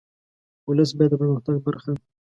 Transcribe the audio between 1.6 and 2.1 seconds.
برخه وي.